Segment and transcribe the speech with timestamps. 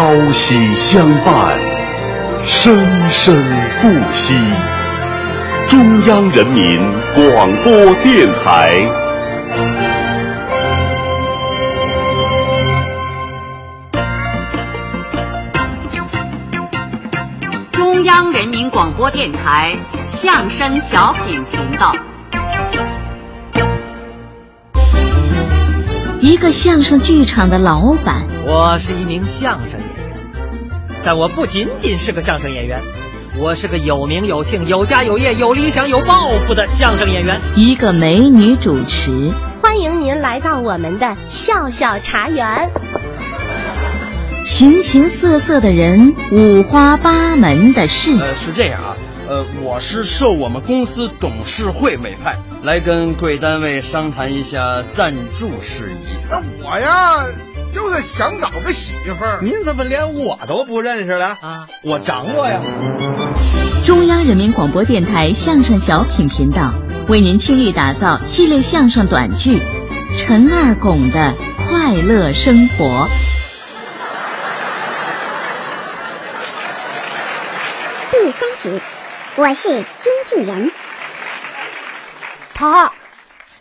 [0.00, 1.60] 朝夕相伴，
[2.46, 2.74] 生
[3.10, 3.36] 生
[3.82, 4.34] 不息。
[5.68, 6.80] 中央人民
[7.14, 7.70] 广播
[8.02, 8.80] 电台。
[17.70, 19.76] 中央人民广播电台
[20.08, 21.94] 相声小品频道。
[26.22, 29.78] 一个相声剧场的老板，我是一名相声
[31.04, 32.80] 但我不仅仅是个相声演员，
[33.38, 37.40] 我是个有名有姓、有家有业、有理想、有抱负的相声演员。
[37.56, 39.30] 一个美女主持，
[39.62, 42.70] 欢迎您来到我们的笑笑茶园。
[44.44, 48.16] 形形色色的人，五花八门的事。
[48.18, 48.96] 呃，是这样啊。
[49.28, 56.18] 呃，我是受我们公司董事会委派，来跟贵单位商谈一下赞助事宜。
[56.28, 57.26] 那我呀，
[57.72, 59.38] 就是想找个媳妇儿。
[59.42, 61.68] 您怎么连我都不认识了啊？
[61.82, 62.60] 我掌握呀！
[63.86, 66.72] 中央人民广播电台相声小品频道
[67.08, 69.58] 为您倾力打造系列相声短剧
[70.18, 72.84] 《陈二拱的快乐生活》。
[78.10, 78.80] 第三集。
[79.36, 79.84] 我是经
[80.26, 80.72] 纪人，
[82.52, 82.90] 桃儿，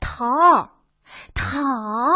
[0.00, 0.70] 桃儿，
[1.34, 2.12] 头儿，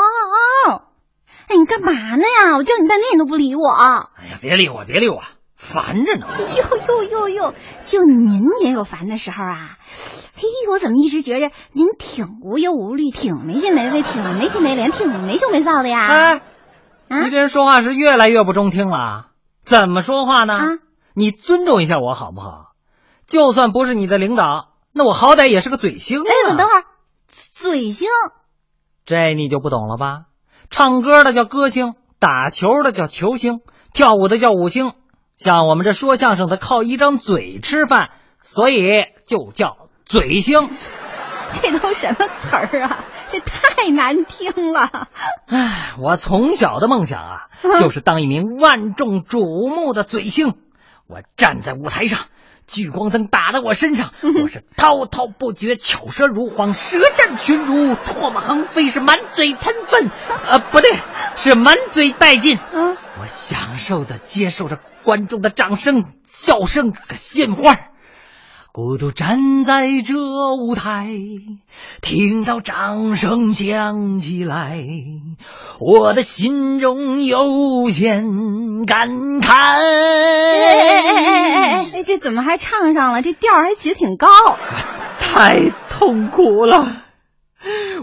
[1.75, 2.57] 干嘛呢呀？
[2.57, 3.69] 我叫你半天你都不理我。
[3.69, 5.23] 哎呀，别理我，别理我，
[5.57, 6.27] 烦着呢。
[6.39, 9.77] 呦呦呦呦，就您也有烦的时候啊？
[10.37, 16.07] 嘿，我怎么一直觉着您挺无忧无虑，挺没心没肺，挺没皮没脸，挺没羞没臊的呀？
[16.07, 16.43] 哎，
[17.09, 19.31] 你这人说话是越来越不中听了。
[19.65, 20.55] 怎么说话呢？
[20.55, 20.79] 啊，
[21.15, 22.73] 你尊重一下我好不好？
[23.27, 26.25] 就算不是你的领导，那我好歹也是个嘴星啊！
[26.29, 26.85] 哎，等会儿，
[27.27, 28.09] 嘴星，
[29.07, 30.27] 这你就不懂了吧？
[30.71, 33.61] 唱歌的叫歌星，打球的叫球星，
[33.93, 34.93] 跳舞的叫舞星。
[35.37, 40.69] 像我们这说相声的，靠一张嘴吃饭，所以就叫嘴星。
[41.53, 43.05] 这都什么词儿啊？
[43.31, 45.09] 这太难听了！
[45.47, 47.37] 唉，我从小的梦想啊，
[47.79, 50.55] 就是当一名万众瞩目的嘴星。
[51.07, 52.21] 我站在舞台上。
[52.67, 60.11] 聚光灯打在我身上，我是滔滔不绝，巧舌如簧，舌战群儒，唾沫横飞，是满嘴喷粪，
[60.49, 60.99] 呃，不对，
[61.37, 62.59] 是满嘴带劲。
[62.73, 67.77] 嗯，我享受的接受着观众的掌声、笑声和鲜花。
[68.73, 70.15] 孤独站在这
[70.57, 71.07] 舞台，
[72.01, 74.83] 听到掌声响起来，
[75.79, 78.25] 我的心中有些
[78.85, 79.11] 感
[79.41, 79.53] 慨。
[82.05, 83.23] 这怎么还唱上了？
[83.23, 84.29] 这调还起得挺高。
[85.19, 87.01] 太痛苦了。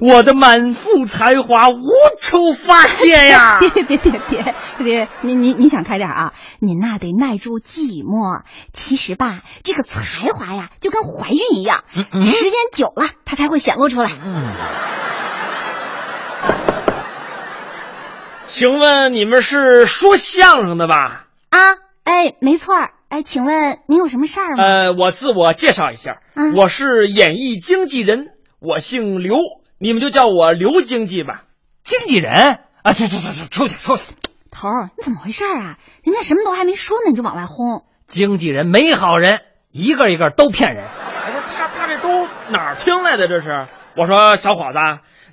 [0.02, 1.78] 我的满腹才华无
[2.20, 3.60] 处发泄呀！
[3.60, 6.34] 别别别别别，你你你想开点啊！
[6.60, 8.42] 你那得耐住寂寞。
[8.74, 14.10] 其实吧，这个才华呀，就跟怀孕一样，嗯、时间久了它才会显露出来。
[14.12, 14.52] 嗯。
[18.48, 21.28] 请问你们是说相声的吧？
[21.52, 21.60] 啊，
[22.04, 22.94] 哎，没错儿。
[23.12, 24.64] 哎，请问您有什么事儿吗？
[24.64, 28.30] 呃，我自我介绍一下，嗯、我是演艺经纪人。
[28.60, 29.36] 我姓刘，
[29.78, 31.44] 你们就叫我刘经济吧。
[31.84, 34.14] 经纪人啊，出出出出出去出去！
[34.50, 35.78] 头儿，你怎么回事啊？
[36.04, 37.84] 人家什么都还没说呢，你就往外轰。
[38.08, 39.40] 经纪人没好人，
[39.74, 40.86] 一个一个都骗人。
[42.52, 43.28] 哪儿听来的？
[43.28, 43.68] 这是？
[43.98, 44.78] 我说小伙子，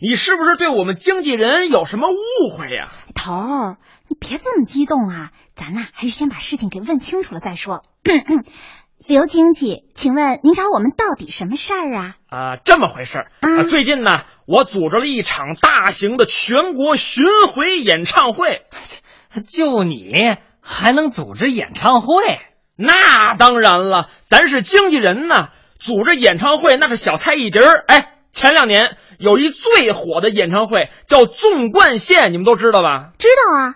[0.01, 2.91] 你是不是对我们经纪人有什么误会呀、啊？
[3.15, 3.77] 头儿，
[4.09, 7.83] 你别这么激动啊，咱呐还是先把事情给问清楚了再说。
[9.07, 12.17] 刘经济，请问您找我们到底什么事儿啊？
[12.29, 13.63] 啊，这么回事儿啊！
[13.65, 17.25] 最近呢，我组织了一场大型的全国巡
[17.55, 18.63] 回演唱会。
[19.49, 22.41] 就你还能组织演唱会？
[22.77, 27.85] 那当然了，咱是经纪人呢，组织演唱会那是小菜一碟儿。
[27.87, 33.11] 哎，前两年有一最火的演唱会叫《纵贯线》，你们都知道吧？
[33.19, 33.75] 知道啊。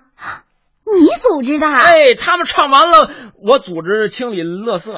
[0.85, 1.69] 你组织的？
[1.73, 3.09] 哎，他们唱完了，
[3.41, 4.93] 我组织清理垃圾，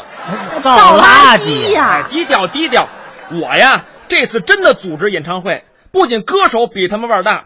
[0.62, 2.10] 倒垃圾呀、哎！
[2.10, 2.88] 低调低调，
[3.30, 5.62] 我呀，这次真的组织演唱会，
[5.92, 7.44] 不仅歌手比他们腕大，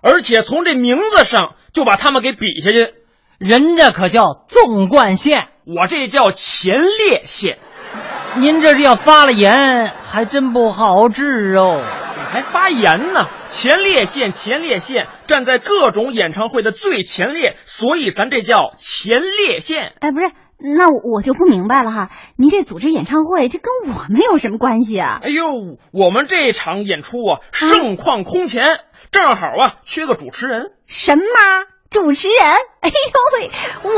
[0.00, 2.94] 而且从这名字上就把他们给比下去。
[3.38, 7.58] 人家可叫纵贯线，我这叫前列腺。
[8.36, 11.82] 您这是要发了炎，还真不好治哦。
[12.30, 13.26] 还发炎呢？
[13.48, 19.94] 前列腺，前列腺站在各种演唱会的最前列，所以咱这叫前列腺。
[20.00, 20.26] 哎，不是，
[20.76, 22.10] 那我就不明白了哈。
[22.36, 25.20] 您这组织演唱会，这跟我们有什么关系啊？
[25.22, 25.46] 哎呦，
[25.90, 28.80] 我们这场演出啊，盛况空前，
[29.10, 30.72] 正好啊，缺个主持人。
[30.86, 31.24] 什么？
[31.90, 32.38] 主持人，
[32.80, 32.94] 哎呦
[33.38, 33.50] 喂，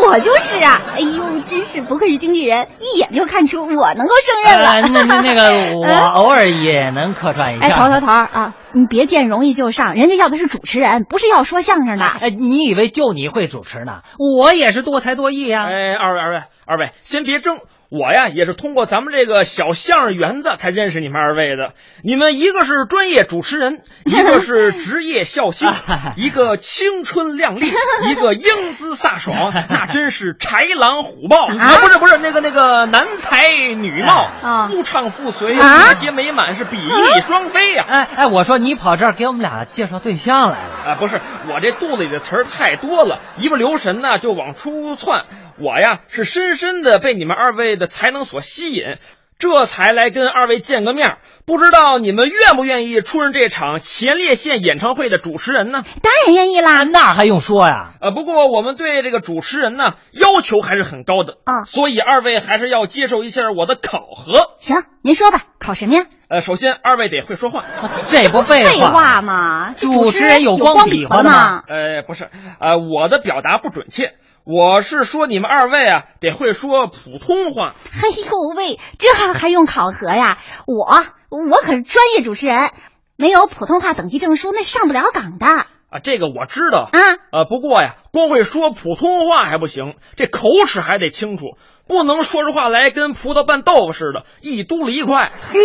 [0.06, 0.80] 我就是啊！
[0.94, 4.68] 哎呦，真是不愧是经纪人，一眼就看出我能够胜任了。
[4.70, 7.66] 呃那那那个， 我偶尔也能客串一下。
[7.66, 12.04] 哎，头头头啊，你别见容易就上，人家要的是主持人，不是要说相声的。
[12.04, 14.02] 哎，你以为就你会主持呢？
[14.18, 17.58] 我也是多才多艺呀、哎，二位二位二位，先别争。
[17.90, 21.74] 我呀，也是通过咱们这个小相声园子才认识你们二位的。
[22.04, 25.68] 你们一个是专业主持人，一个是 职业笑星，
[26.14, 27.66] 一个青春靓丽，
[28.08, 31.78] 一个英姿飒爽，那真是豺狼虎豹啊！
[31.82, 40.92] 不是不是，那个那个男才女貌，啊夫唱妇随，啊和谐美满，是比翼双飞呀、哎哎，我说你跑这儿给我们俩介绍对象来了。
[40.92, 41.20] 啊，不是，
[41.52, 45.24] 我这肚子里的词儿太多了，一不留神呢就往出窜。
[45.58, 48.98] 我呀是深深的被你们二位的才能所吸引，
[49.40, 51.16] 这才来跟二位见个面。
[51.46, 55.82] 不知道你们愿不愿意出任这场前列腺演唱会的主持人呢？
[56.00, 56.84] 当然愿意啦。
[56.84, 57.94] 那还用说呀？
[58.00, 64.54] 呃，不过我们对这个主持人呢要求还是很高的啊所以二位还是要接受一下我的考核。
[64.58, 66.04] 行，您说吧，考什么呀？
[66.28, 67.64] 呃，首先二位得会说话，
[68.06, 71.64] 这不废废话吗，主持人有光比比划的吗？
[71.66, 72.30] 呃，不是，
[72.60, 74.12] 呃，我的表达不准确，
[74.44, 77.74] 我是说你们二位啊得会说普通话。
[77.92, 80.38] 嘿呦喂，这还用考核呀？
[80.66, 80.84] 我
[81.30, 82.70] 我可是专业主持人，
[83.16, 85.66] 没有普通话等级证书那上不了岗的啊！
[85.90, 87.00] 啊，这个我知道啊。
[87.32, 91.56] 呃，不过呀，光会说普通话还不行，这口齿还得清楚，
[91.86, 95.32] 不能说出话来跟葡萄拌豆腐似的，一嘟噜一块。
[95.52, 95.58] 嘿，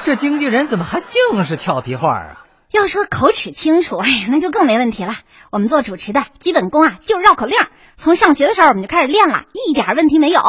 [0.00, 2.44] 这经纪人怎么还净是俏皮话啊？
[2.70, 5.14] 要说口齿清楚， 哎呀，那就更没问题了。
[5.50, 7.56] 我们做主持的基本功啊，就是绕口令。
[7.96, 10.40] 从上学的时候我们就开始练了，一点问题没有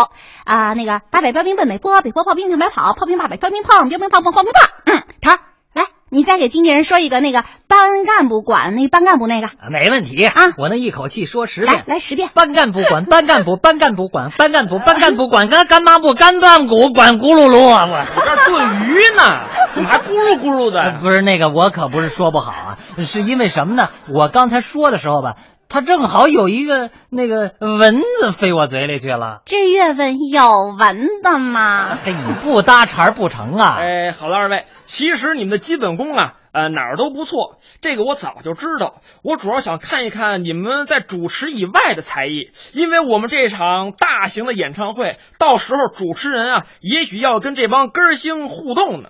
[0.46, 0.74] 啊。
[0.74, 4.60] 那个八百标兵奔北坡，北坡炮兵向北跑，炮兵八百标兵碰，标兵炮碰炮兵炮。
[4.86, 5.40] 嗯，头儿
[5.74, 11.84] 来，你再给经纪人说一个那个班干部管那班干部那个，没问题啊我能一口气说十遍。
[11.88, 12.30] 来十遍。
[12.34, 17.86] 班干部管，班干部，班干部管，班干部，班干部管，干干嘛部，干干部管咕噜噜啊！
[17.90, 21.00] 我我这炖鱼呢，怎么还咕噜咕噜呃的？
[21.02, 23.90] 不是那个，我可不是说不好啊，是因为什么呢？
[24.10, 25.36] 我刚才说的时候吧，
[25.70, 29.42] 它正好有一个那个蚊子飞我嘴里去了。
[29.46, 31.78] 这月份有蚊子吗？
[32.04, 33.78] 嘿，你不搭茬儿不成啊？
[33.80, 38.96] 哎，好了，二位，其实你们的基本功啊，呃，哪儿都不错，这个我早就知道。
[39.24, 49.08] 我主要想看一看你们在主持以外的才艺，因为我们这场大型的演唱会，到时候主持人啊，也许要跟这帮歌星互动呢。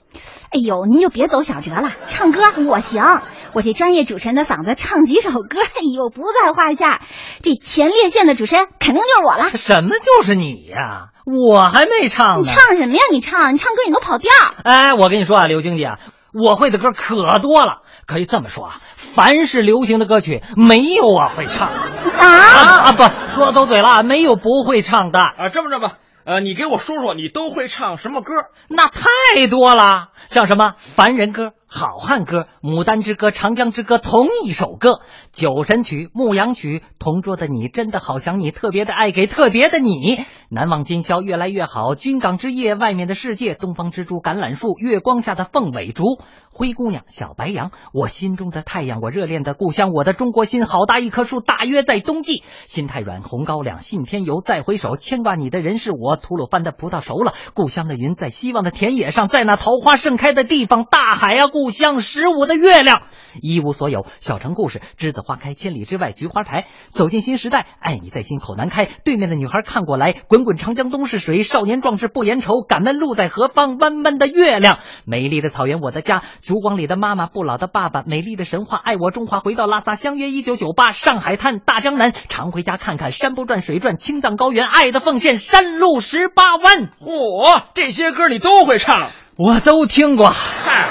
[0.52, 3.24] 哎呦，您就别走小辙了，唱歌我行，
[3.54, 7.02] 我这专业主持人的嗓子唱几首歌，哎呦不在话下。
[7.42, 9.50] 这前列腺的主持人肯定就是我了。
[9.58, 12.54] 什么就是你呀、我还没唱你呢。
[12.54, 13.02] 唱什么呀？
[13.12, 14.32] 你唱，你唱歌你都跑调。
[14.64, 16.00] 哎，我跟你说啊，刘经理啊，
[16.34, 22.92] 我会的歌可多了，可以这么说啊，凡是流行的歌曲，没有我会唱啊啊！
[22.94, 25.20] 不，说走嘴了，没有不会唱的。
[25.20, 28.32] 啊，这么着吧，呃，你给我说说你都会唱什么歌？
[28.70, 34.90] 那太多了，像什么《凡人歌》《好汉歌》《牡丹之歌》《长江之歌》同一首歌，
[35.32, 46.04] 《酒神曲》《牧羊曲》《同桌的你》真的好想你，特别的爱给特别的你，难忘今宵越来越好，军港之夜外面的世界，东方之珠橄榄树，月光下的凤尾竹，
[46.52, 63.04] 灰姑娘小白杨，我心中的太阳，我热恋的故乡，我的中国心，好大一棵树，大约在冬季，心太软红高粱，信天游，再回首，牵挂你的人是我，吐鲁番的葡萄熟了，故乡的云在希望的田野上，在那桃花盛开的地方，大海啊，故乡十五的月亮，
[63.42, 73.78] 一无所有，小城故事，栀子花开，千里之外菊花台，走进新时代，爱你在心口难开，对面的女孩看过来，滚滚滚长江东逝水，少年壮志不言愁，敢问路在何方？
[73.78, 89.10] 弯弯的月亮，美丽的草原，我的家，烛光里的妈妈，不老的爸爸，美丽的神话，爱我中华，回到拉萨，相约一九九八，上海滩，大江南，常回家看看，山不转水转，青藏高原，爱的奉献，山路十八弯，嚯，这些歌你都会唱？
[89.38, 90.30] 我都听过。
[90.30, 90.90] 嗨，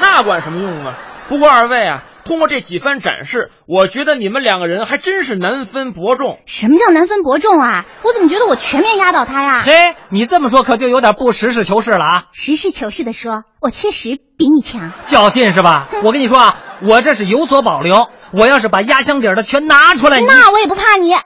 [0.00, 0.98] 那管什么用啊？
[1.28, 6.40] 不过二位啊，通过这几番展示，我觉得你们两个人还真是难分伯仲。
[6.44, 7.86] 什么叫难分伯仲啊？
[8.02, 9.62] 我怎么觉得我全面压倒他呀？
[9.64, 12.24] 嘿，你这么说可就有点不实事求是了啊！
[12.32, 14.90] 实事求是的说，我确实比你强。
[15.06, 15.88] 较劲是吧？
[16.02, 18.08] 我跟你说啊，我这是有所保留。
[18.32, 21.14] 我要是把压箱底的全拿出来，那我也不怕你。
[21.14, 21.22] 嘿，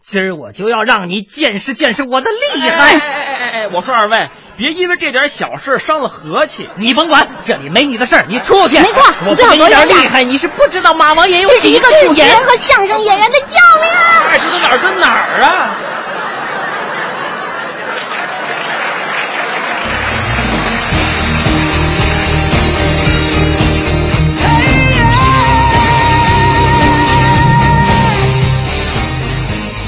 [0.00, 2.92] 今儿我就要让你见识见识我的厉哎害！
[2.94, 6.66] 哎哎哎哎，我说二位，别因为这点小事伤了和气。
[6.76, 8.78] 你甭管，这里没你的事儿，你出去。
[8.78, 13.92] 没错我你最好给你点躲点厉害，你是不知道马王爷有几这是一个主持只眼人和相声演员的较量。
[14.30, 15.76] 爱说哪儿跟哪儿啊！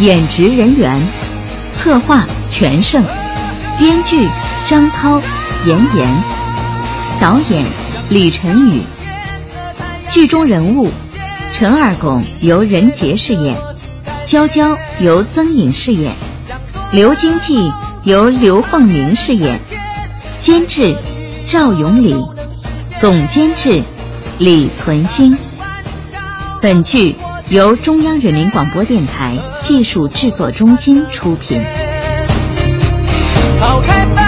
[0.00, 1.10] 演职人员：
[1.72, 3.02] 策划全胜，
[3.78, 4.28] 编剧
[4.68, 5.18] 张涛、
[5.64, 6.22] 严严，
[7.18, 7.64] 导演
[8.10, 8.82] 李晨宇。
[10.10, 10.90] 剧中人物：
[11.54, 13.56] 陈二拱由任杰饰演，
[14.26, 16.14] 娇娇由曾颖饰演，
[16.92, 17.72] 刘经济
[18.04, 19.58] 由刘凤鸣饰演，
[20.37, 20.94] 监制
[21.46, 22.14] 赵永礼，
[23.00, 23.82] 总监制
[24.37, 25.34] 李存兴。
[26.60, 27.16] 本剧
[27.48, 31.64] 由中央人民广播电台技术制作中心出品。
[33.58, 34.27] 抛开。